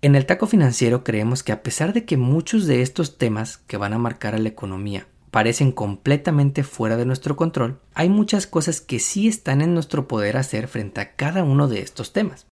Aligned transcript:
En 0.00 0.14
el 0.14 0.26
taco 0.26 0.46
financiero 0.46 1.02
creemos 1.02 1.42
que 1.42 1.50
a 1.50 1.64
pesar 1.64 1.92
de 1.92 2.04
que 2.04 2.16
muchos 2.16 2.66
de 2.66 2.82
estos 2.82 3.18
temas 3.18 3.58
que 3.66 3.76
van 3.76 3.92
a 3.92 3.98
marcar 3.98 4.36
a 4.36 4.38
la 4.38 4.48
economía 4.48 5.08
parecen 5.32 5.72
completamente 5.72 6.62
fuera 6.62 6.96
de 6.96 7.04
nuestro 7.04 7.34
control, 7.34 7.80
hay 7.94 8.08
muchas 8.08 8.46
cosas 8.46 8.80
que 8.80 9.00
sí 9.00 9.26
están 9.26 9.60
en 9.60 9.74
nuestro 9.74 10.06
poder 10.06 10.36
hacer 10.36 10.68
frente 10.68 11.00
a 11.00 11.16
cada 11.16 11.42
uno 11.42 11.66
de 11.66 11.80
estos 11.80 12.12
temas. 12.12 12.46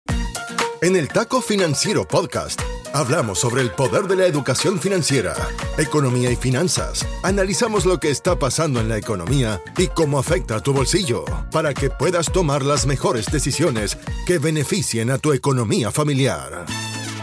En 0.82 0.94
el 0.94 1.08
Taco 1.08 1.42
Financiero 1.42 2.06
Podcast 2.06 2.60
hablamos 2.92 3.40
sobre 3.40 3.62
el 3.62 3.72
poder 3.72 4.04
de 4.04 4.16
la 4.16 4.26
educación 4.26 4.78
financiera, 4.78 5.34
economía 5.78 6.30
y 6.30 6.36
finanzas. 6.36 7.04
Analizamos 7.24 7.86
lo 7.86 7.98
que 7.98 8.10
está 8.10 8.38
pasando 8.38 8.80
en 8.80 8.88
la 8.88 8.98
economía 8.98 9.60
y 9.76 9.88
cómo 9.88 10.20
afecta 10.20 10.56
a 10.56 10.60
tu 10.60 10.72
bolsillo 10.72 11.24
para 11.50 11.74
que 11.74 11.90
puedas 11.90 12.30
tomar 12.30 12.62
las 12.64 12.86
mejores 12.86 13.26
decisiones 13.26 13.98
que 14.26 14.38
beneficien 14.38 15.10
a 15.10 15.18
tu 15.18 15.32
economía 15.32 15.90
familiar. 15.90 16.66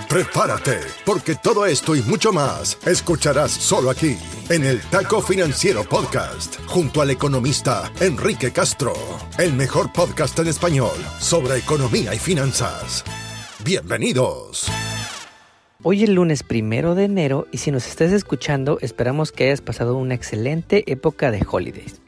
Prepárate, 0.10 0.80
porque 1.06 1.36
todo 1.36 1.68
esto 1.68 1.96
y 1.96 2.02
mucho 2.02 2.34
más 2.34 2.80
escucharás 2.84 3.52
solo 3.52 3.92
aquí, 3.92 4.18
en 4.50 4.66
el 4.66 4.82
Taco 4.82 5.22
Financiero 5.22 5.84
Podcast, 5.84 6.56
junto 6.66 7.02
al 7.02 7.12
economista 7.12 7.92
Enrique 8.00 8.52
Castro, 8.52 8.94
el 9.38 9.54
mejor 9.54 9.94
podcast 9.94 10.40
en 10.40 10.48
español 10.48 10.96
sobre 11.20 11.58
economía 11.58 12.16
y 12.16 12.18
finanzas. 12.18 13.04
Bienvenidos. 13.64 14.66
Hoy 15.84 16.06
es 16.06 16.10
lunes 16.10 16.42
primero 16.42 16.96
de 16.96 17.04
enero 17.04 17.46
y 17.52 17.60
si 17.60 17.70
nos 17.70 17.86
estás 17.86 18.12
escuchando 18.12 18.80
esperamos 18.82 19.32
que 19.32 19.44
hayas 19.44 19.62
pasado 19.62 19.96
una 19.96 20.16
excelente 20.16 20.92
época 20.92 21.30
de 21.30 21.46
holidays. 21.48 22.02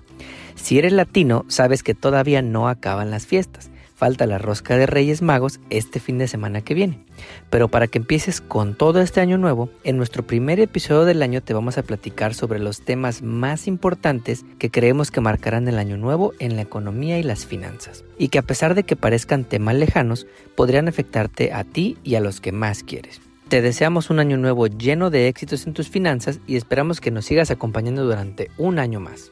Si 0.56 0.80
eres 0.80 0.92
latino 0.92 1.46
sabes 1.50 1.84
que 1.84 1.94
todavía 1.94 2.42
no 2.42 2.68
acaban 2.68 3.12
las 3.12 3.28
fiestas 3.28 3.71
falta 4.02 4.26
la 4.26 4.40
rosca 4.40 4.78
de 4.78 4.88
Reyes 4.88 5.22
Magos 5.22 5.60
este 5.70 6.00
fin 6.00 6.18
de 6.18 6.28
semana 6.28 6.62
que 6.62 6.74
viene. 6.74 7.06
Pero 7.52 7.68
para 7.68 7.86
que 7.86 8.00
empieces 8.00 8.42
con 8.42 8.74
todo 8.74 9.00
este 9.00 9.22
año 9.22 9.38
nuevo, 9.38 9.70
en 9.84 9.96
nuestro 9.96 10.26
primer 10.26 10.60
episodio 10.60 11.06
del 11.06 11.22
año 11.22 11.44
te 11.44 11.54
vamos 11.54 11.78
a 11.78 11.84
platicar 11.84 12.34
sobre 12.34 12.58
los 12.58 12.82
temas 12.82 13.22
más 13.22 13.68
importantes 13.68 14.44
que 14.58 14.72
creemos 14.72 15.12
que 15.12 15.22
marcarán 15.22 15.68
el 15.68 15.78
año 15.78 15.98
nuevo 15.98 16.34
en 16.40 16.56
la 16.56 16.64
economía 16.64 17.20
y 17.20 17.24
las 17.24 17.46
finanzas. 17.46 18.04
Y 18.18 18.30
que 18.30 18.40
a 18.40 18.42
pesar 18.42 18.74
de 18.74 18.82
que 18.82 18.96
parezcan 18.96 19.44
temas 19.44 19.76
lejanos, 19.76 20.26
podrían 20.56 20.88
afectarte 20.88 21.54
a 21.54 21.64
ti 21.64 22.00
y 22.04 22.16
a 22.16 22.22
los 22.22 22.42
que 22.42 22.52
más 22.52 22.82
quieres. 22.82 23.22
Te 23.50 23.62
deseamos 23.62 24.10
un 24.10 24.20
año 24.20 24.38
nuevo 24.38 24.66
lleno 24.66 25.12
de 25.12 25.28
éxitos 25.28 25.68
en 25.68 25.74
tus 25.74 25.90
finanzas 25.90 26.40
y 26.48 26.56
esperamos 26.56 27.02
que 27.02 27.12
nos 27.12 27.26
sigas 27.26 27.52
acompañando 27.52 28.04
durante 28.04 28.50
un 28.58 28.80
año 28.80 29.00
más. 29.00 29.32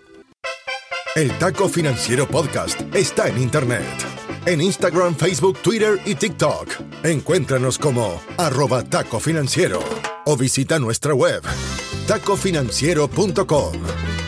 El 1.16 1.32
Taco 1.40 1.68
Financiero 1.70 2.28
Podcast 2.28 2.82
está 2.94 3.30
en 3.30 3.42
Internet 3.42 4.19
en 4.50 4.62
Instagram, 4.62 5.16
Facebook, 5.16 5.60
Twitter 5.60 6.00
y 6.06 6.16
TikTok. 6.16 6.68
Encuéntranos 7.04 7.78
como 7.78 8.20
arroba 8.38 8.84
taco 8.84 9.20
financiero 9.20 9.80
o 10.26 10.36
visita 10.36 10.80
nuestra 10.80 11.14
web 11.14 11.44
tacofinanciero.com. 12.08 13.74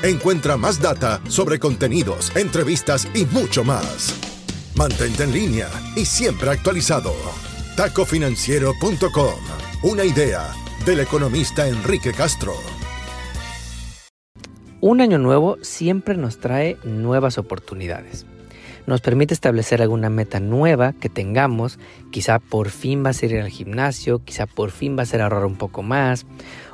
Encuentra 0.04 0.58
más 0.58 0.80
data 0.80 1.22
sobre 1.28 1.58
contenidos, 1.58 2.36
entrevistas 2.36 3.08
y 3.16 3.26
mucho 3.26 3.64
más. 3.64 4.14
Mantente 4.76 5.24
en 5.24 5.32
línea 5.32 5.70
y 5.96 6.06
siempre 6.06 6.52
actualizado. 6.52 7.14
tacofinanciero.com. 7.76 9.40
Una 9.84 10.06
idea 10.06 10.54
del 10.86 11.00
economista 11.00 11.68
Enrique 11.68 12.14
Castro. 12.14 12.54
Un 14.82 15.02
año 15.02 15.18
nuevo 15.18 15.58
siempre 15.64 16.16
nos 16.16 16.40
trae 16.40 16.78
nuevas 16.84 17.40
oportunidades 17.40 18.28
nos 18.88 19.02
permite 19.02 19.34
establecer 19.34 19.82
alguna 19.82 20.10
meta 20.10 20.40
nueva 20.40 20.94
que 20.94 21.10
tengamos. 21.10 21.80
Quizá 22.12 22.40
por 22.40 22.70
fin 22.70 23.04
va 23.06 23.12
a 23.12 23.26
ir 23.26 23.40
al 23.40 23.50
gimnasio, 23.50 24.24
quizá 24.24 24.46
por 24.46 24.72
fin 24.72 24.98
va 24.98 25.04
a 25.04 25.06
ser 25.06 25.22
ahorrar 25.22 25.46
un 25.46 25.56
poco 25.56 25.84
más, 25.84 26.26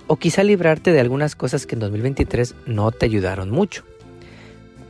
o 0.08 0.18
quizá 0.18 0.44
librarte 0.44 0.92
de 0.92 1.00
algunas 1.00 1.36
cosas 1.36 1.66
que 1.66 1.76
en 1.76 1.80
2023 1.82 2.56
no 2.66 2.92
te 2.92 3.06
ayudaron 3.06 3.50
mucho. 3.50 3.84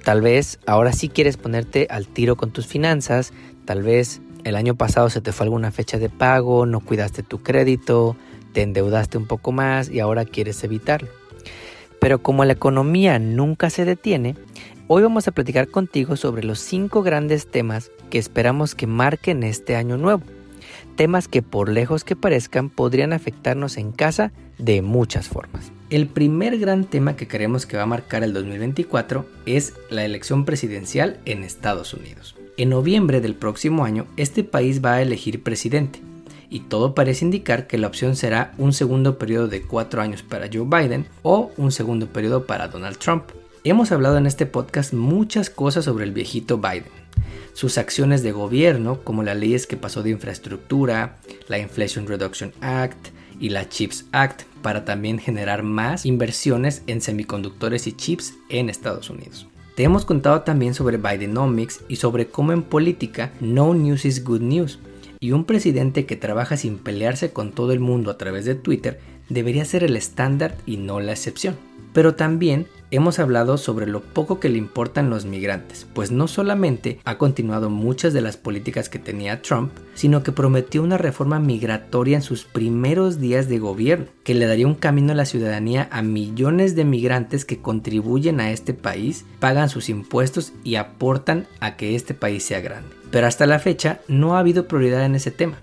Tal 0.03 0.21
vez 0.21 0.59
ahora 0.65 0.93
sí 0.93 1.09
quieres 1.09 1.37
ponerte 1.37 1.87
al 1.89 2.07
tiro 2.07 2.37
con 2.37 2.51
tus 2.51 2.65
finanzas, 2.65 3.33
tal 3.65 3.83
vez 3.83 4.21
el 4.45 4.55
año 4.55 4.75
pasado 4.75 5.09
se 5.09 5.19
te 5.19 5.33
fue 5.33 5.45
alguna 5.45 5.71
fecha 5.71 5.97
de 5.97 6.09
pago, 6.09 6.65
no 6.65 6.79
cuidaste 6.79 7.23
tu 7.23 7.39
crédito, 7.39 8.15
te 8.53 8.61
endeudaste 8.61 9.17
un 9.17 9.25
poco 9.25 9.51
más 9.51 9.89
y 9.89 9.99
ahora 9.99 10.23
quieres 10.23 10.63
evitarlo. 10.63 11.09
Pero 11.99 12.19
como 12.19 12.45
la 12.45 12.53
economía 12.53 13.19
nunca 13.19 13.69
se 13.69 13.83
detiene, 13.83 14.35
Hoy 14.89 15.03
vamos 15.03 15.27
a 15.27 15.33
platicar 15.33 15.67
contigo 15.67 16.15
sobre 16.15 16.45
los 16.45 16.59
cinco 16.59 17.03
grandes 17.03 17.51
temas 17.51 17.91
que 18.09 18.17
esperamos 18.17 18.73
que 18.73 18.87
marquen 18.87 19.43
este 19.43 19.75
año 19.75 19.97
nuevo. 19.97 20.23
Temas 20.95 21.27
que 21.27 21.41
por 21.41 21.67
lejos 21.67 22.05
que 22.05 22.15
parezcan 22.15 22.69
podrían 22.69 23.11
afectarnos 23.11 23.75
en 23.75 23.91
casa 23.91 24.31
de 24.57 24.81
muchas 24.81 25.27
formas. 25.27 25.73
El 25.89 26.07
primer 26.07 26.57
gran 26.57 26.85
tema 26.85 27.17
que 27.17 27.27
queremos 27.27 27.65
que 27.65 27.75
va 27.75 27.83
a 27.83 27.87
marcar 27.87 28.23
el 28.23 28.31
2024 28.31 29.25
es 29.45 29.73
la 29.89 30.05
elección 30.05 30.45
presidencial 30.45 31.19
en 31.25 31.43
Estados 31.43 31.93
Unidos. 31.93 32.37
En 32.55 32.69
noviembre 32.69 33.19
del 33.19 33.35
próximo 33.35 33.83
año, 33.83 34.07
este 34.15 34.45
país 34.45 34.83
va 34.83 34.93
a 34.93 35.01
elegir 35.01 35.43
presidente 35.43 35.99
y 36.49 36.61
todo 36.61 36.95
parece 36.95 37.25
indicar 37.25 37.67
que 37.67 37.77
la 37.77 37.87
opción 37.87 38.15
será 38.15 38.53
un 38.57 38.71
segundo 38.71 39.17
periodo 39.17 39.49
de 39.49 39.63
cuatro 39.63 40.01
años 40.01 40.23
para 40.23 40.47
Joe 40.51 40.65
Biden 40.65 41.07
o 41.23 41.51
un 41.57 41.73
segundo 41.73 42.07
periodo 42.07 42.45
para 42.45 42.69
Donald 42.69 42.97
Trump. 42.99 43.25
Hemos 43.69 43.91
hablado 43.91 44.17
en 44.17 44.27
este 44.27 44.45
podcast 44.45 44.93
muchas 44.93 45.49
cosas 45.49 45.83
sobre 45.83 46.05
el 46.05 46.13
viejito 46.13 46.57
Biden, 46.57 46.85
sus 47.51 47.77
acciones 47.77 48.23
de 48.23 48.31
gobierno, 48.31 49.01
como 49.03 49.23
las 49.23 49.35
leyes 49.35 49.67
que 49.67 49.75
pasó 49.75 50.03
de 50.03 50.11
infraestructura, 50.11 51.17
la 51.49 51.59
Inflation 51.59 52.07
Reduction 52.07 52.53
Act 52.61 53.09
y 53.41 53.49
la 53.49 53.67
Chips 53.67 54.05
Act, 54.13 54.43
para 54.61 54.85
también 54.85 55.19
generar 55.19 55.63
más 55.63 56.05
inversiones 56.05 56.81
en 56.87 57.01
semiconductores 57.01 57.87
y 57.87 57.91
chips 57.91 58.35
en 58.47 58.69
Estados 58.69 59.09
Unidos. 59.09 59.47
Te 59.75 59.83
hemos 59.83 60.05
contado 60.05 60.43
también 60.43 60.73
sobre 60.73 60.95
Bidenomics 60.95 61.81
y 61.89 61.97
sobre 61.97 62.27
cómo 62.27 62.53
en 62.53 62.63
política 62.63 63.33
no 63.41 63.73
news 63.73 64.05
is 64.05 64.23
good 64.23 64.39
news, 64.39 64.79
y 65.19 65.33
un 65.33 65.43
presidente 65.43 66.05
que 66.05 66.15
trabaja 66.15 66.55
sin 66.55 66.77
pelearse 66.77 67.33
con 67.33 67.51
todo 67.51 67.73
el 67.73 67.81
mundo 67.81 68.11
a 68.11 68.17
través 68.17 68.45
de 68.45 68.55
Twitter 68.55 69.01
debería 69.27 69.65
ser 69.65 69.83
el 69.83 69.97
estándar 69.97 70.55
y 70.65 70.77
no 70.77 71.01
la 71.01 71.11
excepción. 71.11 71.66
Pero 71.97 72.13
también 72.13 72.67
hemos 72.91 73.17
hablado 73.17 73.57
sobre 73.57 73.87
lo 73.87 74.01
poco 74.01 74.39
que 74.39 74.49
le 74.49 74.59
importan 74.59 75.09
los 75.09 75.25
migrantes, 75.25 75.87
pues 75.95 76.11
no 76.11 76.27
solamente 76.27 76.99
ha 77.05 77.17
continuado 77.17 77.71
muchas 77.71 78.13
de 78.13 78.21
las 78.21 78.37
políticas 78.37 78.87
que 78.87 78.99
tenía 78.99 79.41
Trump, 79.41 79.71
sino 79.95 80.21
que 80.21 80.31
prometió 80.31 80.83
una 80.83 80.99
reforma 80.99 81.39
migratoria 81.39 82.17
en 82.17 82.21
sus 82.21 82.43
primeros 82.43 83.19
días 83.19 83.49
de 83.49 83.57
gobierno, 83.57 84.05
que 84.23 84.35
le 84.35 84.45
daría 84.45 84.67
un 84.67 84.75
camino 84.75 85.13
a 85.13 85.15
la 85.15 85.25
ciudadanía 85.25 85.89
a 85.91 86.03
millones 86.03 86.75
de 86.75 86.85
migrantes 86.85 87.45
que 87.45 87.63
contribuyen 87.63 88.41
a 88.41 88.51
este 88.51 88.75
país, 88.75 89.25
pagan 89.39 89.67
sus 89.67 89.89
impuestos 89.89 90.53
y 90.63 90.75
aportan 90.75 91.47
a 91.61 91.77
que 91.77 91.95
este 91.95 92.13
país 92.13 92.43
sea 92.43 92.61
grande. 92.61 92.89
Pero 93.09 93.25
hasta 93.25 93.47
la 93.47 93.57
fecha 93.57 94.01
no 94.07 94.35
ha 94.35 94.39
habido 94.41 94.67
prioridad 94.67 95.03
en 95.03 95.15
ese 95.15 95.31
tema. 95.31 95.57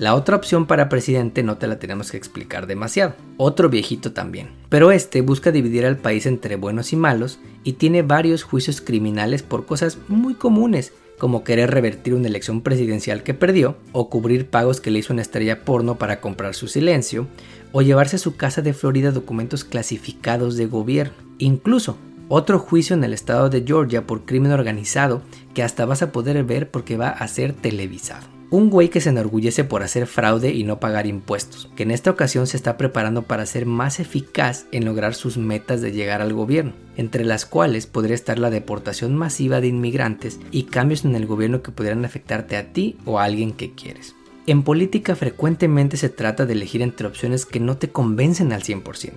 La 0.00 0.14
otra 0.14 0.34
opción 0.34 0.64
para 0.64 0.88
presidente 0.88 1.42
no 1.42 1.58
te 1.58 1.66
la 1.66 1.78
tenemos 1.78 2.10
que 2.10 2.16
explicar 2.16 2.66
demasiado. 2.66 3.12
Otro 3.36 3.68
viejito 3.68 4.14
también. 4.14 4.48
Pero 4.70 4.92
este 4.92 5.20
busca 5.20 5.52
dividir 5.52 5.84
al 5.84 5.98
país 5.98 6.24
entre 6.24 6.56
buenos 6.56 6.94
y 6.94 6.96
malos 6.96 7.38
y 7.64 7.74
tiene 7.74 8.00
varios 8.00 8.42
juicios 8.42 8.80
criminales 8.80 9.42
por 9.42 9.66
cosas 9.66 9.98
muy 10.08 10.32
comunes 10.32 10.94
como 11.18 11.44
querer 11.44 11.70
revertir 11.70 12.14
una 12.14 12.28
elección 12.28 12.62
presidencial 12.62 13.22
que 13.22 13.34
perdió, 13.34 13.76
o 13.92 14.08
cubrir 14.08 14.48
pagos 14.48 14.80
que 14.80 14.90
le 14.90 15.00
hizo 15.00 15.12
una 15.12 15.20
estrella 15.20 15.66
porno 15.66 15.98
para 15.98 16.22
comprar 16.22 16.54
su 16.54 16.66
silencio, 16.66 17.26
o 17.72 17.82
llevarse 17.82 18.16
a 18.16 18.20
su 18.20 18.36
casa 18.36 18.62
de 18.62 18.72
Florida 18.72 19.10
documentos 19.10 19.64
clasificados 19.64 20.56
de 20.56 20.64
gobierno. 20.64 21.12
Incluso 21.36 21.98
otro 22.28 22.58
juicio 22.58 22.96
en 22.96 23.04
el 23.04 23.12
estado 23.12 23.50
de 23.50 23.64
Georgia 23.66 24.06
por 24.06 24.24
crimen 24.24 24.52
organizado 24.52 25.20
que 25.52 25.62
hasta 25.62 25.84
vas 25.84 26.00
a 26.00 26.10
poder 26.10 26.42
ver 26.44 26.70
porque 26.70 26.96
va 26.96 27.10
a 27.10 27.28
ser 27.28 27.52
televisado. 27.52 28.39
Un 28.52 28.68
güey 28.68 28.88
que 28.88 29.00
se 29.00 29.10
enorgullece 29.10 29.62
por 29.62 29.84
hacer 29.84 30.08
fraude 30.08 30.52
y 30.52 30.64
no 30.64 30.80
pagar 30.80 31.06
impuestos, 31.06 31.70
que 31.76 31.84
en 31.84 31.92
esta 31.92 32.10
ocasión 32.10 32.48
se 32.48 32.56
está 32.56 32.76
preparando 32.76 33.22
para 33.22 33.46
ser 33.46 33.64
más 33.64 34.00
eficaz 34.00 34.66
en 34.72 34.84
lograr 34.84 35.14
sus 35.14 35.38
metas 35.38 35.80
de 35.80 35.92
llegar 35.92 36.20
al 36.20 36.32
gobierno, 36.32 36.72
entre 36.96 37.24
las 37.24 37.46
cuales 37.46 37.86
podría 37.86 38.16
estar 38.16 38.40
la 38.40 38.50
deportación 38.50 39.14
masiva 39.14 39.60
de 39.60 39.68
inmigrantes 39.68 40.40
y 40.50 40.64
cambios 40.64 41.04
en 41.04 41.14
el 41.14 41.26
gobierno 41.26 41.62
que 41.62 41.70
podrían 41.70 42.04
afectarte 42.04 42.56
a 42.56 42.72
ti 42.72 42.96
o 43.04 43.20
a 43.20 43.24
alguien 43.24 43.52
que 43.52 43.72
quieres. 43.72 44.16
En 44.48 44.64
política 44.64 45.14
frecuentemente 45.14 45.96
se 45.96 46.08
trata 46.08 46.44
de 46.44 46.54
elegir 46.54 46.82
entre 46.82 47.06
opciones 47.06 47.46
que 47.46 47.60
no 47.60 47.76
te 47.76 47.90
convencen 47.90 48.52
al 48.52 48.64
100%. 48.64 49.12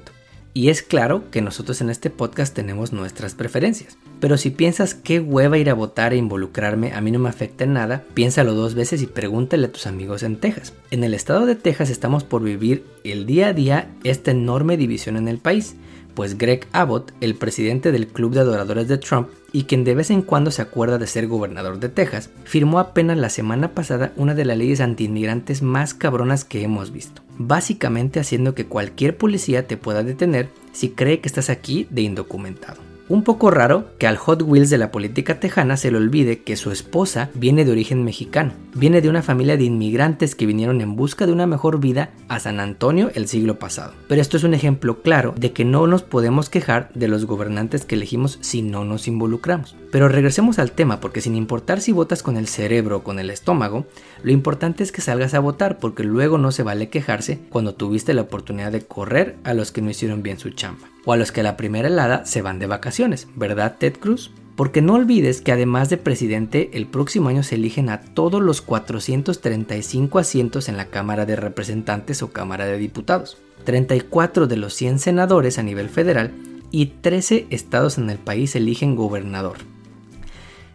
Y 0.55 0.69
es 0.69 0.83
claro 0.83 1.23
que 1.31 1.41
nosotros 1.41 1.81
en 1.81 1.89
este 1.89 2.11
podcast 2.11 2.53
tenemos 2.53 2.94
nuestras 2.94 3.33
preferencias. 3.33 3.97
Pero 4.19 4.38
si 4.38 4.51
piensas 4.51 4.94
qué 4.94 5.19
hueva 5.19 5.57
ir 5.57 5.69
a 5.71 5.73
votar 5.73 6.13
e 6.13 6.17
involucrarme, 6.17 6.94
a 6.94 7.01
mí 7.01 7.09
no 7.09 7.17
me 7.17 7.29
afecta 7.29 7.63
en 7.63 7.73
nada, 7.73 8.03
piénsalo 8.13 8.53
dos 8.53 8.75
veces 8.75 9.01
y 9.01 9.07
pregúntale 9.07 9.65
a 9.65 9.71
tus 9.71 9.88
amigos 9.88 10.21
en 10.21 10.38
Texas. 10.38 10.73
En 10.91 11.03
el 11.03 11.15
estado 11.15 11.47
de 11.47 11.55
Texas 11.55 11.89
estamos 11.89 12.23
por 12.23 12.44
vivir 12.44 12.85
el 13.03 13.25
día 13.25 13.47
a 13.47 13.53
día 13.53 13.89
esta 14.03 14.29
enorme 14.29 14.77
división 14.77 15.17
en 15.17 15.27
el 15.27 15.39
país, 15.39 15.75
pues 16.13 16.38
Greg 16.38 16.67
Abbott, 16.71 17.11
el 17.19 17.33
presidente 17.33 17.91
del 17.91 18.07
Club 18.07 18.33
de 18.33 18.41
Adoradores 18.41 18.88
de 18.88 18.99
Trump 18.99 19.29
y 19.53 19.63
quien 19.63 19.85
de 19.85 19.95
vez 19.95 20.09
en 20.09 20.23
cuando 20.23 20.51
se 20.51 20.61
acuerda 20.61 20.97
de 20.97 21.07
ser 21.07 21.27
gobernador 21.27 21.79
de 21.79 21.88
Texas, 21.88 22.31
firmó 22.44 22.79
apenas 22.79 23.17
la 23.17 23.29
semana 23.29 23.69
pasada 23.69 24.11
una 24.17 24.35
de 24.35 24.44
las 24.44 24.57
leyes 24.57 24.81
antiinmigrantes 24.81 25.61
más 25.61 25.94
cabronas 25.94 26.44
que 26.44 26.63
hemos 26.63 26.91
visto, 26.91 27.21
básicamente 27.38 28.19
haciendo 28.19 28.55
que 28.55 28.65
cualquier 28.65 29.15
policía 29.15 29.67
te 29.67 29.77
pueda 29.77 30.03
detener 30.03 30.50
si 30.73 30.89
cree 30.89 31.21
que 31.21 31.29
estás 31.29 31.50
aquí 31.50 31.88
de 31.91 32.01
indocumentado. 32.01 32.93
Un 33.09 33.23
poco 33.23 33.51
raro 33.51 33.89
que 33.97 34.07
al 34.07 34.15
Hot 34.15 34.44
Wheels 34.44 34.69
de 34.69 34.77
la 34.77 34.89
política 34.89 35.41
tejana 35.41 35.75
se 35.75 35.91
le 35.91 35.97
olvide 35.97 36.41
que 36.44 36.55
su 36.55 36.71
esposa 36.71 37.29
viene 37.33 37.65
de 37.65 37.71
origen 37.71 38.05
mexicano, 38.05 38.53
viene 38.75 39.01
de 39.01 39.09
una 39.09 39.21
familia 39.21 39.57
de 39.57 39.65
inmigrantes 39.65 40.35
que 40.35 40.45
vinieron 40.45 40.79
en 40.79 40.95
busca 40.95 41.25
de 41.25 41.33
una 41.33 41.45
mejor 41.45 41.81
vida 41.81 42.11
a 42.29 42.39
San 42.39 42.61
Antonio 42.61 43.11
el 43.13 43.27
siglo 43.27 43.59
pasado. 43.59 43.94
Pero 44.07 44.21
esto 44.21 44.38
es 44.38 44.45
un 44.45 44.53
ejemplo 44.53 45.01
claro 45.01 45.33
de 45.35 45.51
que 45.51 45.65
no 45.65 45.85
nos 45.85 46.01
podemos 46.01 46.50
quejar 46.50 46.91
de 46.94 47.09
los 47.09 47.25
gobernantes 47.25 47.83
que 47.83 47.95
elegimos 47.95 48.38
si 48.39 48.61
no 48.61 48.85
nos 48.85 49.09
involucramos. 49.09 49.75
Pero 49.91 50.07
regresemos 50.07 50.57
al 50.57 50.71
tema 50.71 51.01
porque 51.01 51.19
sin 51.19 51.35
importar 51.35 51.81
si 51.81 51.91
votas 51.91 52.23
con 52.23 52.38
el 52.38 52.47
cerebro 52.47 52.97
o 52.97 53.03
con 53.03 53.19
el 53.19 53.31
estómago, 53.31 53.85
lo 54.23 54.31
importante 54.31 54.81
es 54.81 54.94
que 54.94 55.01
salgas 55.01 55.33
a 55.33 55.39
votar 55.39 55.77
porque 55.77 56.06
luego 56.06 56.38
no 56.38 56.53
se 56.53 56.63
vale 56.63 56.88
quejarse 56.88 57.41
cuando 57.49 57.75
tuviste 57.75 58.13
la 58.13 58.21
oportunidad 58.21 58.71
de 58.71 58.85
correr 58.85 59.35
a 59.44 59.53
los 59.53 59.73
que 59.73 59.81
no 59.81 59.89
hicieron 59.89 60.23
bien 60.23 60.39
su 60.39 60.51
chamba 60.51 60.93
o 61.05 61.13
a 61.13 61.17
los 61.17 61.31
que 61.31 61.41
a 61.41 61.44
la 61.44 61.57
primera 61.57 61.88
helada 61.88 62.25
se 62.25 62.41
van 62.41 62.59
de 62.59 62.67
vacaciones, 62.67 63.27
¿verdad 63.35 63.75
Ted 63.77 63.97
Cruz? 64.00 64.31
Porque 64.55 64.81
no 64.81 64.94
olvides 64.94 65.41
que 65.41 65.51
además 65.51 65.89
de 65.89 65.97
presidente, 65.97 66.69
el 66.73 66.85
próximo 66.85 67.29
año 67.29 67.41
se 67.41 67.55
eligen 67.55 67.89
a 67.89 68.01
todos 68.01 68.41
los 68.41 68.61
435 68.61 70.19
asientos 70.19 70.69
en 70.69 70.77
la 70.77 70.85
Cámara 70.85 71.25
de 71.25 71.35
Representantes 71.35 72.21
o 72.21 72.31
Cámara 72.31 72.65
de 72.65 72.77
Diputados, 72.77 73.38
34 73.63 74.45
de 74.45 74.57
los 74.57 74.73
100 74.75 75.00
senadores 75.00 75.57
a 75.57 75.63
nivel 75.63 75.89
federal 75.89 76.31
y 76.69 76.88
13 76.88 77.47
estados 77.49 77.97
en 77.97 78.09
el 78.09 78.19
país 78.19 78.56
eligen 78.56 78.95
gobernador. 78.95 79.72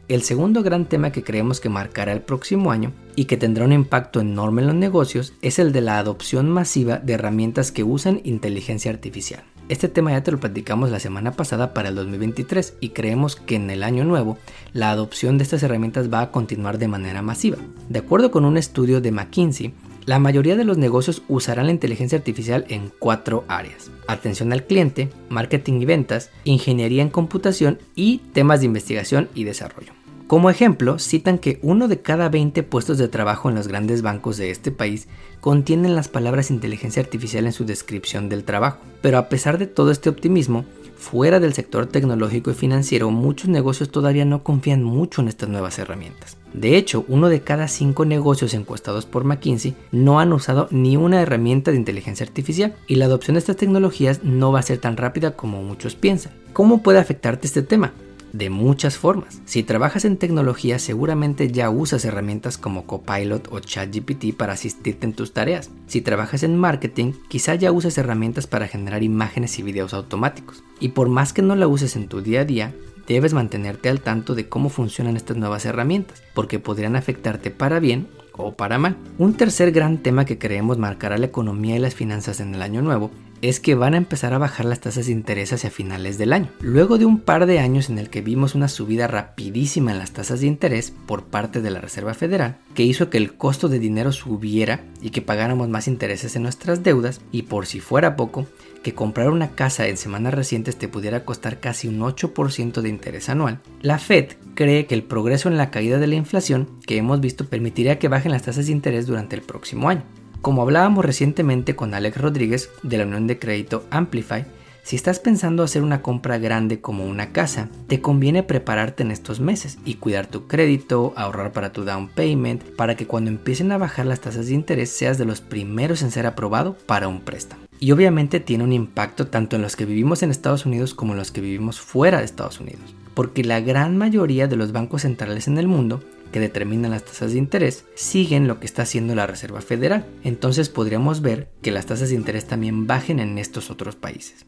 El 0.09 0.23
segundo 0.23 0.63
gran 0.63 0.87
tema 0.87 1.13
que 1.13 1.23
creemos 1.23 1.61
que 1.61 1.69
marcará 1.69 2.13
el 2.13 2.23
próximo 2.23 2.71
año 2.73 2.93
y 3.15 3.27
que 3.27 3.37
tendrá 3.37 3.67
un 3.67 3.75
impacto 3.75 4.21
enorme 4.21 4.63
en 4.63 4.69
los 4.69 4.77
negocios 4.77 5.35
es 5.43 5.59
el 5.59 5.71
de 5.71 5.83
la 5.83 5.99
adopción 5.99 6.49
masiva 6.49 6.97
de 6.97 7.13
herramientas 7.13 7.73
que 7.73 7.85
usan 7.85 8.23
inteligencia 8.25 8.91
artificial. 8.91 9.45
Este 9.69 9.87
tema 9.87 10.13
ya 10.13 10.23
te 10.23 10.33
lo 10.33 10.41
platicamos 10.41 10.91
la 10.91 10.99
semana 10.99 11.33
pasada 11.33 11.75
para 11.75 11.91
el 11.91 11.95
2023 11.95 12.79
y 12.81 12.89
creemos 12.91 13.37
que 13.37 13.57
en 13.57 13.69
el 13.69 13.83
año 13.83 14.07
nuevo 14.07 14.39
la 14.73 14.91
adopción 14.91 15.37
de 15.37 15.45
estas 15.45 15.63
herramientas 15.63 16.11
va 16.11 16.23
a 16.23 16.31
continuar 16.31 16.79
de 16.79 16.89
manera 16.89 17.21
masiva. 17.21 17.59
De 17.91 17.99
acuerdo 17.99 18.31
con 18.31 18.47
un 18.47 18.57
estudio 18.57 19.03
de 19.03 19.13
McKinsey, 19.13 19.75
la 20.09 20.19
mayoría 20.19 20.57
de 20.57 20.65
los 20.65 20.79
negocios 20.79 21.21
usarán 21.29 21.67
la 21.67 21.73
inteligencia 21.73 22.17
artificial 22.17 22.65
en 22.71 22.91
cuatro 22.99 23.45
áreas. 23.47 23.91
Atención 24.07 24.55
al 24.55 24.65
cliente, 24.65 25.11
marketing 25.29 25.83
y 25.83 25.85
ventas, 25.85 26.31
ingeniería 26.45 27.03
en 27.03 27.11
computación 27.11 27.79
y 27.95 28.23
temas 28.33 28.61
de 28.61 28.67
investigación 28.67 29.29
y 29.35 29.45
desarrollo. 29.45 29.93
Como 30.27 30.49
ejemplo, 30.49 30.99
citan 30.99 31.37
que 31.37 31.59
uno 31.61 31.89
de 31.89 32.01
cada 32.01 32.31
20 32.31 32.63
puestos 32.63 32.97
de 32.97 33.09
trabajo 33.09 33.51
en 33.51 33.55
los 33.55 33.69
grandes 33.69 34.01
bancos 34.01 34.39
de 34.39 34.51
este 34.51 34.71
país 34.71 35.09
contienen 35.43 35.95
las 35.95 36.09
palabras 36.09 36.51
inteligencia 36.51 37.03
artificial 37.03 37.45
en 37.45 37.53
su 37.53 37.67
descripción 37.67 38.31
del 38.31 38.45
trabajo. 38.45 38.79
Pero 39.03 39.19
a 39.19 39.29
pesar 39.29 39.59
de 39.59 39.67
todo 39.67 39.91
este 39.91 40.09
optimismo, 40.09 40.65
fuera 40.99 41.41
del 41.41 41.55
sector 41.55 41.87
tecnológico 41.87 42.51
y 42.51 42.55
financiero, 42.55 43.11
muchos 43.11 43.49
negocios 43.49 43.91
todavía 43.91 44.25
no 44.25 44.43
confían 44.43 44.83
mucho 44.83 45.23
en 45.23 45.29
estas 45.29 45.49
nuevas 45.49 45.79
herramientas. 45.79 46.37
De 46.53 46.77
hecho, 46.77 47.05
uno 47.09 47.29
de 47.29 47.41
cada 47.41 47.69
cinco 47.69 48.05
negocios 48.05 48.53
encuestados 48.55 49.07
por 49.07 49.25
McKinsey 49.25 49.77
no 49.93 50.19
han 50.19 50.33
usado 50.33 50.67
ni 50.71 50.97
una 50.97 51.23
herramienta 51.23 51.71
de 51.71 51.77
inteligencia 51.77 52.27
artificial 52.27 52.75
y 52.87 52.97
la 52.97 53.05
adopción 53.05 53.35
de 53.35 53.41
estas 53.41 53.57
tecnologías 53.57 54.25
no 54.25 54.51
va 54.53 54.59
a 54.61 54.63
ser 54.63 54.79
tan 54.79 54.97
rápida 54.97 55.37
como 55.37 55.63
muchos 55.63 55.95
piensan. 55.95 56.33
¿Cómo 56.53 56.83
puede 56.83 56.99
afectarte 56.99 57.47
este 57.47 57.63
tema? 57.63 57.93
De 58.33 58.51
muchas 58.51 58.97
formas. 58.97 59.41
Si 59.45 59.63
trabajas 59.63 60.05
en 60.05 60.17
tecnología, 60.17 60.79
seguramente 60.79 61.51
ya 61.51 61.71
usas 61.71 62.05
herramientas 62.05 62.59
como 62.59 62.87
Copilot 62.87 63.49
o 63.51 63.61
ChatGPT 63.61 64.37
para 64.37 64.55
asistirte 64.55 65.07
en 65.07 65.13
tus 65.15 65.33
tareas. 65.33 65.71
Si 65.87 66.01
trabajas 66.01 66.43
en 66.43 66.57
marketing, 66.57 67.13
quizá 67.29 67.55
ya 67.55 67.73
usas 67.73 67.99
herramientas 67.99 68.47
para 68.47 68.69
generar 68.69 69.03
imágenes 69.03 69.59
y 69.59 69.63
videos 69.63 69.95
automáticos. 69.95 70.63
Y 70.81 70.91
por 70.91 71.09
más 71.09 71.33
que 71.33 71.43
no 71.43 71.57
la 71.57 71.67
uses 71.69 71.97
en 71.97 72.09
tu 72.09 72.21
día 72.21 72.41
a 72.41 72.45
día, 72.45 72.75
debes 73.07 73.33
mantenerte 73.33 73.89
al 73.89 74.01
tanto 74.01 74.35
de 74.35 74.49
cómo 74.49 74.69
funcionan 74.69 75.17
estas 75.17 75.37
nuevas 75.37 75.65
herramientas, 75.65 76.23
porque 76.35 76.59
podrían 76.59 76.95
afectarte 76.95 77.51
para 77.51 77.81
bien 77.81 78.09
o 78.33 78.53
para 78.53 78.79
mal. 78.79 78.97
Un 79.19 79.35
tercer 79.35 79.73
gran 79.73 79.99
tema 79.99 80.25
que 80.25 80.39
creemos 80.39 80.79
marcará 80.79 81.19
la 81.19 81.27
economía 81.27 81.77
y 81.77 81.81
las 81.81 81.95
finanzas 81.95 82.41
en 82.41 82.55
el 82.55 82.63
año 82.63 82.83
nuevo 82.83 83.11
es 83.43 83.61
que 83.61 83.75
van 83.75 83.95
a 83.95 83.99
empezar 83.99 84.33
a 84.33 84.39
bajar 84.39 84.67
las 84.67 84.81
tasas 84.81 85.07
de 85.07 85.13
interés 85.13 85.53
hacia 85.53 85.71
finales 85.71 86.19
del 86.19 86.33
año. 86.33 86.51
Luego 86.61 86.99
de 86.99 87.05
un 87.05 87.21
par 87.21 87.47
de 87.47 87.59
años 87.59 87.89
en 87.91 87.99
el 87.99 88.11
que 88.11 88.21
vimos 88.21 88.55
una 88.55 88.69
subida 88.69 89.07
rapidísima 89.07 89.93
en 89.93 89.99
las 89.99 90.13
tasas 90.13 90.41
de 90.41 90.47
interés 90.47 90.93
por 91.07 91.25
parte 91.25 91.61
de 91.61 91.71
la 91.71 91.81
Reserva 91.81 92.15
Federal, 92.15 92.59
que 92.75 92.83
hizo 92.83 93.11
que 93.11 93.19
el 93.19 93.35
costo 93.35 93.69
de 93.69 93.79
dinero 93.79 94.13
subiera 94.13 94.85
y 95.01 95.11
que 95.11 95.23
pagáramos 95.23 95.69
más 95.69 95.89
intereses 95.89 96.37
en 96.37 96.43
nuestras 96.43 96.83
deudas, 96.83 97.21
y 97.33 97.43
por 97.43 97.67
si 97.67 97.81
fuera 97.81 98.17
poco, 98.17 98.47
que 98.83 98.95
comprar 98.95 99.31
una 99.31 99.51
casa 99.51 99.89
en 99.89 99.97
semanas 99.97 100.35
recientes 100.35 100.77
te 100.77 100.89
pudiera 100.89 101.25
costar 101.25 101.61
casi 101.61 101.89
un 101.89 102.01
8% 102.01 102.81
de 102.81 102.89
interés 102.89 103.29
anual, 103.29 103.61
la 103.81 103.99
Fed 103.99 104.33
cree 104.55 104.87
que 104.87 104.95
el 104.95 105.03
progreso 105.03 105.49
en 105.49 105.57
la 105.57 105.71
caída 105.71 105.99
de 105.99 106.07
la 106.07 106.15
inflación 106.15 106.69
que 106.87 106.97
hemos 106.97 107.21
visto 107.21 107.47
permitiría 107.47 107.99
que 107.99 108.09
bajen 108.09 108.33
las 108.33 108.43
tasas 108.43 108.67
de 108.67 108.73
interés 108.73 109.07
durante 109.07 109.37
el 109.37 109.43
próximo 109.43 109.89
año. 109.89 110.03
Como 110.41 110.63
hablábamos 110.63 111.05
recientemente 111.05 111.75
con 111.75 111.95
Alex 111.95 112.17
Rodríguez 112.17 112.71
de 112.83 112.99
la 112.99 113.05
Unión 113.05 113.27
de 113.27 113.39
Crédito 113.39 113.85
Amplify, 113.91 114.47
si 114.85 114.97
estás 114.97 115.19
pensando 115.19 115.63
hacer 115.63 115.83
una 115.83 116.01
compra 116.01 116.39
grande 116.39 116.81
como 116.81 117.05
una 117.05 117.33
casa, 117.33 117.69
te 117.89 118.01
conviene 118.01 118.43
prepararte 118.43 119.03
en 119.03 119.11
estos 119.11 119.41
meses 119.41 119.79
y 119.85 119.95
cuidar 119.95 120.29
tu 120.29 120.47
crédito, 120.47 121.13
ahorrar 121.17 121.53
para 121.53 121.73
tu 121.73 121.85
down 121.85 122.09
payment, 122.09 122.63
para 122.77 122.97
que 122.97 123.07
cuando 123.07 123.31
empiecen 123.31 123.73
a 123.73 123.79
bajar 123.79 124.07
las 124.07 124.21
tasas 124.21 124.47
de 124.47 124.55
interés 124.55 124.91
seas 124.91 125.19
de 125.19 125.27
los 125.27 125.43
primeros 125.43 126.03
en 126.03 126.11
ser 126.11 126.25
aprobado 126.25 126.79
para 126.87 127.09
un 127.09 127.21
préstamo. 127.21 127.65
Y 127.81 127.91
obviamente 127.91 128.41
tiene 128.41 128.65
un 128.65 128.73
impacto 128.73 129.27
tanto 129.27 129.57
en 129.57 129.63
los 129.63 129.77
que 129.77 129.85
vivimos 129.85 130.23
en 130.23 130.31
Estados 130.31 130.65
Unidos 130.65 130.95
como 130.95 131.13
en 131.13 131.19
los 131.19 131.33
que 131.33 131.43
vivimos 131.43 131.81
fuera 131.81 132.21
de 132.21 132.25
Estados 132.25 132.61
Unidos, 132.61 132.95
porque 133.13 133.45
la 133.45 133.61
gran 133.61 133.97
mayoría 133.99 134.47
de 134.47 134.57
los 134.57 134.73
bancos 134.73 135.03
centrales 135.03 135.49
en 135.49 135.59
el 135.59 135.69
mundo 135.69 136.01
que 136.33 136.41
determinan 136.41 136.91
las 136.91 137.05
tasas 137.05 137.33
de 137.33 137.39
interés 137.39 137.85
siguen 137.95 138.49
lo 138.49 138.61
que 138.61 138.67
está 138.67 138.83
haciendo 138.83 139.15
la 139.15 139.27
Reserva 139.27 139.61
Federal. 139.61 140.07
Entonces 140.25 140.69
podríamos 140.69 141.21
ver 141.21 141.49
que 141.63 141.71
las 141.71 141.87
tasas 141.87 142.11
de 142.11 142.15
interés 142.15 142.47
también 142.47 142.87
bajen 142.87 143.21
en 143.21 143.39
estos 143.39 143.71
otros 143.71 143.97
países. 143.97 144.47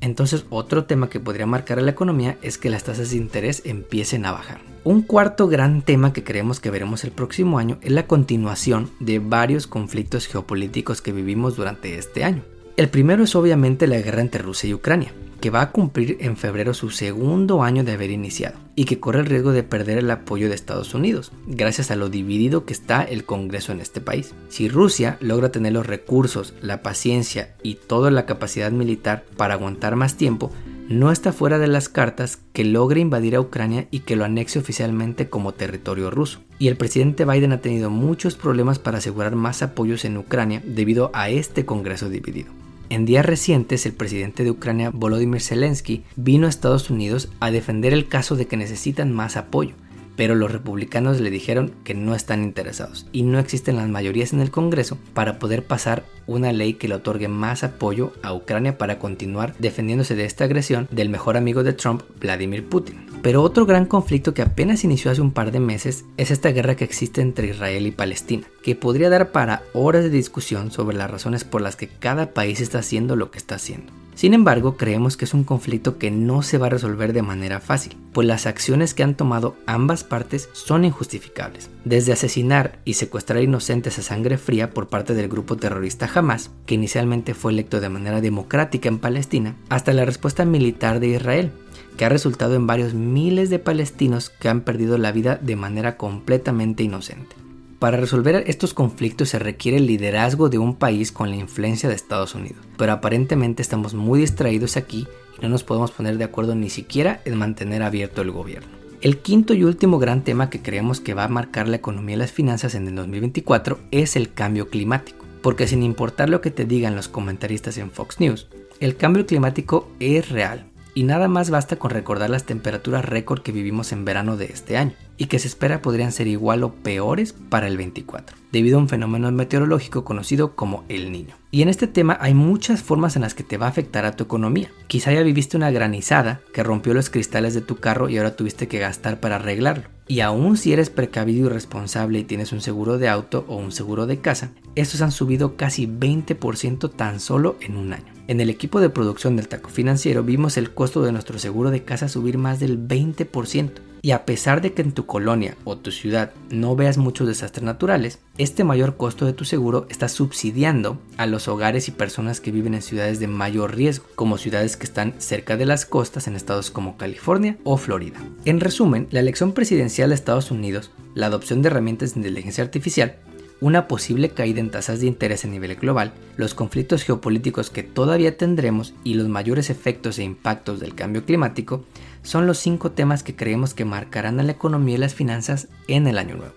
Entonces 0.00 0.44
otro 0.50 0.84
tema 0.84 1.08
que 1.08 1.20
podría 1.20 1.46
marcar 1.46 1.78
a 1.78 1.82
la 1.82 1.92
economía 1.92 2.36
es 2.42 2.58
que 2.58 2.70
las 2.70 2.82
tasas 2.82 3.10
de 3.10 3.16
interés 3.16 3.62
empiecen 3.64 4.26
a 4.26 4.32
bajar. 4.32 4.60
Un 4.82 5.02
cuarto 5.02 5.46
gran 5.46 5.82
tema 5.82 6.12
que 6.12 6.24
creemos 6.24 6.58
que 6.58 6.72
veremos 6.72 7.04
el 7.04 7.12
próximo 7.12 7.58
año 7.58 7.78
es 7.82 7.92
la 7.92 8.08
continuación 8.08 8.90
de 8.98 9.20
varios 9.20 9.68
conflictos 9.68 10.26
geopolíticos 10.26 11.00
que 11.00 11.12
vivimos 11.12 11.54
durante 11.54 11.98
este 11.98 12.24
año. 12.24 12.42
El 12.78 12.88
primero 12.88 13.24
es 13.24 13.36
obviamente 13.36 13.86
la 13.86 14.00
guerra 14.00 14.22
entre 14.22 14.40
Rusia 14.40 14.70
y 14.70 14.74
Ucrania, 14.74 15.12
que 15.42 15.50
va 15.50 15.60
a 15.60 15.72
cumplir 15.72 16.16
en 16.20 16.38
febrero 16.38 16.72
su 16.72 16.88
segundo 16.88 17.62
año 17.62 17.84
de 17.84 17.92
haber 17.92 18.10
iniciado 18.10 18.58
y 18.76 18.86
que 18.86 18.98
corre 18.98 19.20
el 19.20 19.26
riesgo 19.26 19.52
de 19.52 19.62
perder 19.62 19.98
el 19.98 20.10
apoyo 20.10 20.48
de 20.48 20.54
Estados 20.54 20.94
Unidos, 20.94 21.32
gracias 21.46 21.90
a 21.90 21.96
lo 21.96 22.08
dividido 22.08 22.64
que 22.64 22.72
está 22.72 23.02
el 23.02 23.24
Congreso 23.24 23.72
en 23.72 23.80
este 23.80 24.00
país. 24.00 24.34
Si 24.48 24.70
Rusia 24.70 25.18
logra 25.20 25.52
tener 25.52 25.74
los 25.74 25.86
recursos, 25.86 26.54
la 26.62 26.80
paciencia 26.80 27.54
y 27.62 27.74
toda 27.74 28.10
la 28.10 28.24
capacidad 28.24 28.72
militar 28.72 29.26
para 29.36 29.54
aguantar 29.54 29.94
más 29.96 30.16
tiempo, 30.16 30.50
no 30.88 31.12
está 31.12 31.32
fuera 31.32 31.58
de 31.58 31.66
las 31.66 31.90
cartas 31.90 32.38
que 32.54 32.64
logre 32.64 33.00
invadir 33.00 33.36
a 33.36 33.40
Ucrania 33.40 33.86
y 33.90 34.00
que 34.00 34.16
lo 34.16 34.24
anexe 34.24 34.58
oficialmente 34.58 35.28
como 35.28 35.52
territorio 35.52 36.10
ruso. 36.10 36.40
Y 36.58 36.68
el 36.68 36.76
presidente 36.76 37.26
Biden 37.26 37.52
ha 37.52 37.60
tenido 37.60 37.90
muchos 37.90 38.36
problemas 38.36 38.78
para 38.78 38.98
asegurar 38.98 39.36
más 39.36 39.62
apoyos 39.62 40.06
en 40.06 40.16
Ucrania 40.16 40.62
debido 40.64 41.10
a 41.12 41.28
este 41.28 41.66
Congreso 41.66 42.08
dividido. 42.08 42.61
En 42.88 43.06
días 43.06 43.24
recientes, 43.24 43.86
el 43.86 43.92
presidente 43.92 44.44
de 44.44 44.50
Ucrania, 44.50 44.90
Volodymyr 44.92 45.40
Zelensky, 45.40 46.04
vino 46.16 46.46
a 46.46 46.50
Estados 46.50 46.90
Unidos 46.90 47.30
a 47.40 47.50
defender 47.50 47.92
el 47.92 48.08
caso 48.08 48.36
de 48.36 48.46
que 48.46 48.56
necesitan 48.56 49.12
más 49.12 49.36
apoyo, 49.36 49.74
pero 50.16 50.34
los 50.34 50.52
republicanos 50.52 51.20
le 51.20 51.30
dijeron 51.30 51.72
que 51.84 51.94
no 51.94 52.14
están 52.14 52.42
interesados 52.42 53.06
y 53.12 53.22
no 53.22 53.38
existen 53.38 53.76
las 53.76 53.88
mayorías 53.88 54.32
en 54.32 54.40
el 54.40 54.50
Congreso 54.50 54.98
para 55.14 55.38
poder 55.38 55.64
pasar 55.64 56.04
una 56.26 56.52
ley 56.52 56.74
que 56.74 56.88
le 56.88 56.94
otorgue 56.94 57.28
más 57.28 57.64
apoyo 57.64 58.12
a 58.22 58.32
Ucrania 58.32 58.78
para 58.78 58.98
continuar 58.98 59.54
defendiéndose 59.58 60.14
de 60.14 60.24
esta 60.24 60.44
agresión 60.44 60.88
del 60.90 61.08
mejor 61.08 61.36
amigo 61.36 61.62
de 61.62 61.72
Trump, 61.72 62.02
Vladimir 62.20 62.66
Putin. 62.68 63.06
Pero 63.22 63.42
otro 63.42 63.66
gran 63.66 63.86
conflicto 63.86 64.34
que 64.34 64.42
apenas 64.42 64.82
inició 64.82 65.10
hace 65.10 65.20
un 65.20 65.32
par 65.32 65.52
de 65.52 65.60
meses 65.60 66.04
es 66.16 66.30
esta 66.30 66.50
guerra 66.50 66.74
que 66.74 66.84
existe 66.84 67.20
entre 67.20 67.48
Israel 67.48 67.86
y 67.86 67.92
Palestina, 67.92 68.48
que 68.62 68.74
podría 68.74 69.10
dar 69.10 69.30
para 69.30 69.62
horas 69.74 70.02
de 70.02 70.10
discusión 70.10 70.72
sobre 70.72 70.96
las 70.96 71.10
razones 71.10 71.44
por 71.44 71.62
las 71.62 71.76
que 71.76 71.88
cada 71.88 72.34
país 72.34 72.60
está 72.60 72.80
haciendo 72.80 73.14
lo 73.14 73.30
que 73.30 73.38
está 73.38 73.54
haciendo. 73.54 73.92
Sin 74.14 74.34
embargo, 74.34 74.76
creemos 74.76 75.16
que 75.16 75.24
es 75.24 75.34
un 75.34 75.42
conflicto 75.42 75.98
que 75.98 76.10
no 76.10 76.42
se 76.42 76.58
va 76.58 76.66
a 76.66 76.70
resolver 76.70 77.12
de 77.12 77.22
manera 77.22 77.60
fácil, 77.60 77.96
pues 78.12 78.26
las 78.28 78.46
acciones 78.46 78.94
que 78.94 79.02
han 79.02 79.16
tomado 79.16 79.56
ambas 79.66 80.04
partes 80.04 80.48
son 80.52 80.84
injustificables. 80.84 81.70
Desde 81.84 82.12
asesinar 82.12 82.78
y 82.84 82.94
secuestrar 82.94 83.42
inocentes 83.42 83.98
a 83.98 84.02
sangre 84.02 84.38
fría 84.38 84.70
por 84.70 84.88
parte 84.88 85.14
del 85.14 85.28
grupo 85.28 85.56
terrorista 85.56 86.08
Hamas, 86.14 86.50
que 86.66 86.74
inicialmente 86.74 87.34
fue 87.34 87.52
electo 87.52 87.80
de 87.80 87.88
manera 87.88 88.20
democrática 88.20 88.88
en 88.88 88.98
Palestina, 88.98 89.56
hasta 89.68 89.92
la 89.92 90.04
respuesta 90.04 90.44
militar 90.44 91.00
de 91.00 91.08
Israel, 91.08 91.52
que 91.96 92.04
ha 92.04 92.08
resultado 92.08 92.54
en 92.54 92.66
varios 92.66 92.94
miles 92.94 93.50
de 93.50 93.58
palestinos 93.58 94.30
que 94.30 94.48
han 94.48 94.60
perdido 94.60 94.98
la 94.98 95.12
vida 95.12 95.38
de 95.40 95.56
manera 95.56 95.96
completamente 95.96 96.82
inocente. 96.82 97.41
Para 97.82 97.96
resolver 97.96 98.44
estos 98.46 98.74
conflictos 98.74 99.30
se 99.30 99.40
requiere 99.40 99.78
el 99.78 99.88
liderazgo 99.88 100.48
de 100.48 100.56
un 100.56 100.76
país 100.76 101.10
con 101.10 101.30
la 101.30 101.34
influencia 101.34 101.88
de 101.88 101.96
Estados 101.96 102.36
Unidos, 102.36 102.64
pero 102.78 102.92
aparentemente 102.92 103.60
estamos 103.60 103.92
muy 103.92 104.20
distraídos 104.20 104.76
aquí 104.76 105.08
y 105.36 105.42
no 105.42 105.48
nos 105.48 105.64
podemos 105.64 105.90
poner 105.90 106.16
de 106.16 106.22
acuerdo 106.22 106.54
ni 106.54 106.70
siquiera 106.70 107.20
en 107.24 107.36
mantener 107.36 107.82
abierto 107.82 108.22
el 108.22 108.30
gobierno. 108.30 108.68
El 109.00 109.18
quinto 109.18 109.52
y 109.52 109.64
último 109.64 109.98
gran 109.98 110.22
tema 110.22 110.48
que 110.48 110.62
creemos 110.62 111.00
que 111.00 111.14
va 111.14 111.24
a 111.24 111.28
marcar 111.28 111.66
la 111.66 111.74
economía 111.74 112.14
y 112.14 112.18
las 112.20 112.30
finanzas 112.30 112.76
en 112.76 112.86
el 112.86 112.94
2024 112.94 113.80
es 113.90 114.14
el 114.14 114.32
cambio 114.32 114.68
climático, 114.68 115.26
porque 115.42 115.66
sin 115.66 115.82
importar 115.82 116.30
lo 116.30 116.40
que 116.40 116.52
te 116.52 116.66
digan 116.66 116.94
los 116.94 117.08
comentaristas 117.08 117.78
en 117.78 117.90
Fox 117.90 118.20
News, 118.20 118.46
el 118.78 118.96
cambio 118.96 119.26
climático 119.26 119.90
es 119.98 120.28
real. 120.28 120.66
Y 120.94 121.02
nada 121.02 121.26
más 121.26 121.50
basta 121.50 121.74
con 121.76 121.90
recordar 121.90 122.30
las 122.30 122.44
temperaturas 122.44 123.04
récord 123.04 123.42
que 123.42 123.50
vivimos 123.50 123.90
en 123.90 124.04
verano 124.04 124.36
de 124.36 124.44
este 124.44 124.76
año 124.76 124.92
y 125.22 125.26
que 125.26 125.38
se 125.38 125.46
espera 125.46 125.82
podrían 125.82 126.10
ser 126.10 126.26
igual 126.26 126.64
o 126.64 126.74
peores 126.74 127.32
para 127.32 127.68
el 127.68 127.76
24, 127.76 128.36
debido 128.50 128.76
a 128.76 128.80
un 128.80 128.88
fenómeno 128.88 129.30
meteorológico 129.30 130.04
conocido 130.04 130.56
como 130.56 130.82
el 130.88 131.12
niño. 131.12 131.36
Y 131.52 131.62
en 131.62 131.68
este 131.68 131.86
tema 131.86 132.18
hay 132.20 132.34
muchas 132.34 132.82
formas 132.82 133.14
en 133.14 133.22
las 133.22 133.32
que 133.32 133.44
te 133.44 133.56
va 133.56 133.66
a 133.66 133.68
afectar 133.68 134.04
a 134.04 134.16
tu 134.16 134.24
economía. 134.24 134.72
Quizá 134.88 135.12
ya 135.12 135.22
viviste 135.22 135.56
una 135.56 135.70
granizada 135.70 136.40
que 136.52 136.64
rompió 136.64 136.92
los 136.92 137.08
cristales 137.08 137.54
de 137.54 137.60
tu 137.60 137.76
carro 137.76 138.08
y 138.08 138.18
ahora 138.18 138.34
tuviste 138.34 138.66
que 138.66 138.80
gastar 138.80 139.20
para 139.20 139.36
arreglarlo. 139.36 139.84
Y 140.08 140.22
aún 140.22 140.56
si 140.56 140.72
eres 140.72 140.90
precavido 140.90 141.46
y 141.46 141.50
responsable 141.50 142.18
y 142.18 142.24
tienes 142.24 142.50
un 142.50 142.60
seguro 142.60 142.98
de 142.98 143.08
auto 143.08 143.44
o 143.46 143.54
un 143.54 143.70
seguro 143.70 144.06
de 144.06 144.18
casa, 144.18 144.50
estos 144.74 145.02
han 145.02 145.12
subido 145.12 145.56
casi 145.56 145.86
20% 145.86 146.90
tan 146.96 147.20
solo 147.20 147.58
en 147.60 147.76
un 147.76 147.92
año. 147.92 148.12
En 148.26 148.40
el 148.40 148.50
equipo 148.50 148.80
de 148.80 148.90
producción 148.90 149.36
del 149.36 149.46
taco 149.46 149.70
financiero 149.70 150.24
vimos 150.24 150.56
el 150.56 150.74
costo 150.74 151.00
de 151.02 151.12
nuestro 151.12 151.38
seguro 151.38 151.70
de 151.70 151.84
casa 151.84 152.08
subir 152.08 152.38
más 152.38 152.58
del 152.58 152.76
20%. 152.88 153.91
Y 154.04 154.10
a 154.10 154.24
pesar 154.24 154.60
de 154.60 154.72
que 154.72 154.82
en 154.82 154.90
tu 154.90 155.06
colonia 155.06 155.56
o 155.62 155.78
tu 155.78 155.92
ciudad 155.92 156.32
no 156.50 156.74
veas 156.74 156.98
muchos 156.98 157.28
desastres 157.28 157.62
naturales, 157.62 158.18
este 158.36 158.64
mayor 158.64 158.96
costo 158.96 159.26
de 159.26 159.32
tu 159.32 159.44
seguro 159.44 159.86
está 159.90 160.08
subsidiando 160.08 160.98
a 161.18 161.26
los 161.26 161.46
hogares 161.46 161.86
y 161.86 161.92
personas 161.92 162.40
que 162.40 162.50
viven 162.50 162.74
en 162.74 162.82
ciudades 162.82 163.20
de 163.20 163.28
mayor 163.28 163.76
riesgo, 163.76 164.04
como 164.16 164.38
ciudades 164.38 164.76
que 164.76 164.86
están 164.86 165.14
cerca 165.18 165.56
de 165.56 165.66
las 165.66 165.86
costas 165.86 166.26
en 166.26 166.34
estados 166.34 166.72
como 166.72 166.96
California 166.96 167.58
o 167.62 167.76
Florida. 167.76 168.18
En 168.44 168.58
resumen, 168.58 169.06
la 169.12 169.20
elección 169.20 169.52
presidencial 169.52 170.08
de 170.08 170.16
Estados 170.16 170.50
Unidos, 170.50 170.90
la 171.14 171.26
adopción 171.26 171.62
de 171.62 171.68
herramientas 171.68 172.14
de 172.14 172.20
inteligencia 172.20 172.64
artificial, 172.64 173.18
una 173.62 173.86
posible 173.86 174.30
caída 174.30 174.58
en 174.58 174.72
tasas 174.72 174.98
de 174.98 175.06
interés 175.06 175.44
a 175.44 175.48
nivel 175.48 175.76
global, 175.76 176.12
los 176.36 176.52
conflictos 176.52 177.04
geopolíticos 177.04 177.70
que 177.70 177.84
todavía 177.84 178.36
tendremos 178.36 178.92
y 179.04 179.14
los 179.14 179.28
mayores 179.28 179.70
efectos 179.70 180.18
e 180.18 180.24
impactos 180.24 180.80
del 180.80 180.96
cambio 180.96 181.24
climático 181.24 181.84
son 182.22 182.48
los 182.48 182.58
cinco 182.58 182.90
temas 182.90 183.22
que 183.22 183.36
creemos 183.36 183.72
que 183.72 183.84
marcarán 183.84 184.40
a 184.40 184.42
la 184.42 184.50
economía 184.50 184.96
y 184.96 184.98
las 184.98 185.14
finanzas 185.14 185.68
en 185.86 186.08
el 186.08 186.18
año 186.18 186.34
nuevo. 186.34 186.54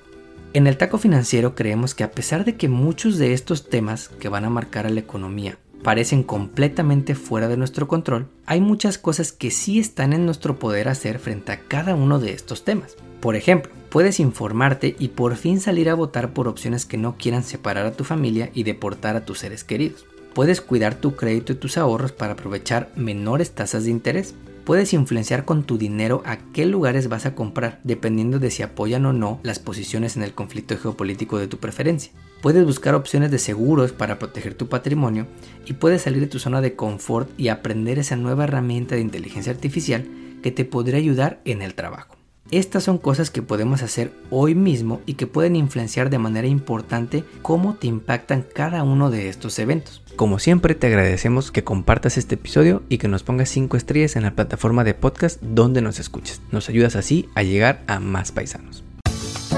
En 0.53 0.65
el 0.65 0.77
taco 0.77 0.97
financiero 0.97 1.53
creemos 1.53 1.93
que 1.93 2.03
a 2.03 2.11
pesar 2.11 2.43
de 2.43 2.55
que 2.55 2.69
muchos 2.69 3.19
de 3.19 3.33
estos 3.33 3.69
temas 3.69 4.09
que 4.09 4.29
van 4.29 4.45
a 4.45 4.49
marcar 4.49 4.87
a 4.87 4.89
la 4.89 5.01
economía 5.01 5.59
parecen 5.85 6.23
completamente 6.23 7.13
fuera 7.13 7.47
de 7.47 7.57
nuestro 7.57 7.87
control, 7.87 8.27
hay 8.47 8.59
muchas 8.59 8.97
cosas 8.97 9.31
que 9.31 9.51
sí 9.51 9.77
están 9.77 10.13
en 10.13 10.25
nuestro 10.25 10.57
poder 10.57 10.87
hacer 10.87 11.19
frente 11.19 11.51
a 11.51 11.59
cada 11.59 11.93
uno 11.93 12.17
de 12.17 12.33
estos 12.33 12.63
temas. 12.65 12.97
Por 13.19 13.35
ejemplo, 13.35 13.71
puedes 13.91 14.19
informarte 14.19 14.95
y 14.97 15.09
por 15.09 15.35
fin 15.35 15.59
salir 15.59 15.91
a 15.91 15.93
votar 15.93 16.33
por 16.33 16.47
opciones 16.47 16.87
que 16.87 16.97
no 16.97 17.17
quieran 17.17 17.43
separar 17.43 17.85
a 17.85 17.91
tu 17.91 18.03
familia 18.03 18.49
y 18.55 18.63
deportar 18.63 19.15
a 19.15 19.25
tus 19.25 19.37
seres 19.37 19.63
queridos. 19.63 20.07
Puedes 20.33 20.59
cuidar 20.59 20.95
tu 20.95 21.15
crédito 21.15 21.53
y 21.53 21.55
tus 21.55 21.77
ahorros 21.77 22.11
para 22.11 22.33
aprovechar 22.33 22.89
menores 22.95 23.51
tasas 23.51 23.83
de 23.83 23.91
interés. 23.91 24.33
Puedes 24.65 24.93
influenciar 24.93 25.45
con 25.45 25.63
tu 25.63 25.77
dinero 25.77 26.23
a 26.25 26.37
qué 26.37 26.65
lugares 26.65 27.07
vas 27.07 27.27
a 27.27 27.35
comprar, 27.35 27.79
dependiendo 27.83 28.39
de 28.39 28.49
si 28.49 28.63
apoyan 28.63 29.05
o 29.05 29.13
no 29.13 29.39
las 29.43 29.59
posiciones 29.59 30.17
en 30.17 30.23
el 30.23 30.33
conflicto 30.33 30.75
geopolítico 30.75 31.37
de 31.37 31.47
tu 31.47 31.57
preferencia. 31.57 32.11
Puedes 32.41 32.65
buscar 32.65 32.95
opciones 32.95 33.29
de 33.29 33.37
seguros 33.37 33.91
para 33.91 34.17
proteger 34.17 34.55
tu 34.55 34.67
patrimonio 34.67 35.27
y 35.67 35.73
puedes 35.73 36.01
salir 36.01 36.19
de 36.19 36.27
tu 36.27 36.39
zona 36.39 36.61
de 36.61 36.75
confort 36.75 37.29
y 37.37 37.49
aprender 37.49 37.99
esa 37.99 38.15
nueva 38.15 38.45
herramienta 38.45 38.95
de 38.95 39.01
inteligencia 39.01 39.51
artificial 39.51 40.07
que 40.41 40.49
te 40.49 40.65
podría 40.65 40.97
ayudar 40.97 41.41
en 41.45 41.61
el 41.61 41.75
trabajo. 41.75 42.14
Estas 42.51 42.83
son 42.83 42.99
cosas 42.99 43.31
que 43.31 43.41
podemos 43.41 43.81
hacer 43.81 44.13
hoy 44.29 44.53
mismo 44.53 45.01
y 45.07 45.15
que 45.15 45.25
pueden 45.25 45.55
influenciar 45.55 46.11
de 46.11 46.19
manera 46.19 46.47
importante 46.47 47.23
cómo 47.41 47.73
te 47.73 47.87
impactan 47.87 48.45
cada 48.53 48.83
uno 48.83 49.09
de 49.09 49.29
estos 49.29 49.57
eventos. 49.57 50.03
Como 50.15 50.37
siempre 50.37 50.75
te 50.75 50.87
agradecemos 50.87 51.51
que 51.51 51.63
compartas 51.63 52.17
este 52.17 52.35
episodio 52.35 52.83
y 52.87 52.99
que 52.99 53.07
nos 53.07 53.23
pongas 53.23 53.49
5 53.49 53.77
estrellas 53.77 54.15
en 54.15 54.23
la 54.23 54.35
plataforma 54.35 54.83
de 54.83 54.93
podcast 54.93 55.41
donde 55.41 55.81
nos 55.81 55.99
escuches. 55.99 56.39
Nos 56.51 56.69
ayudas 56.69 56.95
así 56.95 57.29
a 57.33 57.41
llegar 57.41 57.83
a 57.87 57.99
más 57.99 58.31
paisanos. 58.31 58.83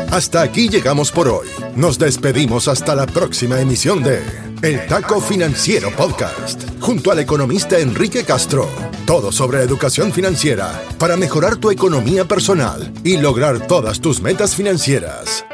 Hasta 0.09 0.41
aquí 0.41 0.69
llegamos 0.69 1.11
por 1.11 1.27
hoy. 1.27 1.47
Nos 1.75 1.99
despedimos 1.99 2.69
hasta 2.69 2.95
la 2.95 3.05
próxima 3.05 3.59
emisión 3.59 4.01
de 4.01 4.21
El 4.61 4.87
Taco 4.87 5.19
Financiero 5.19 5.91
Podcast, 5.91 6.63
junto 6.79 7.11
al 7.11 7.19
economista 7.19 7.77
Enrique 7.77 8.23
Castro. 8.23 8.86
Todo 9.07 9.31
sobre 9.31 9.61
educación 9.61 10.11
financiera 10.11 10.83
para 10.99 11.15
mejorar 11.15 11.55
tu 11.55 11.71
economía 11.71 12.25
personal 12.25 12.91
y 13.05 13.15
lograr 13.15 13.65
todas 13.65 14.01
tus 14.01 14.21
metas 14.21 14.53
financieras. 14.53 15.45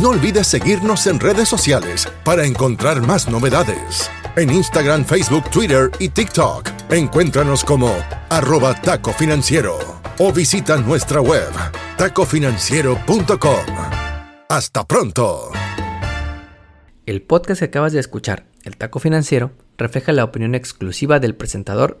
No 0.00 0.08
olvides 0.08 0.46
seguirnos 0.46 1.06
en 1.06 1.20
redes 1.20 1.50
sociales 1.50 2.08
para 2.24 2.46
encontrar 2.46 3.06
más 3.06 3.28
novedades. 3.28 4.10
En 4.36 4.50
Instagram, 4.50 5.04
Facebook, 5.04 5.50
Twitter 5.50 5.90
y 5.98 6.08
TikTok, 6.08 6.66
encuéntranos 6.88 7.62
como 7.62 7.94
arroba 8.30 8.74
taco 8.80 9.12
financiero 9.12 9.78
o 10.16 10.32
visita 10.32 10.78
nuestra 10.78 11.20
web 11.20 11.52
tacofinanciero.com. 11.98 13.66
Hasta 14.48 14.88
pronto. 14.88 15.50
El 17.04 17.20
podcast 17.20 17.58
que 17.58 17.66
acabas 17.66 17.92
de 17.92 18.00
escuchar, 18.00 18.46
El 18.62 18.78
Taco 18.78 18.98
Financiero, 18.98 19.50
refleja 19.76 20.12
la 20.12 20.24
opinión 20.24 20.54
exclusiva 20.54 21.20
del 21.20 21.34
presentador 21.34 22.00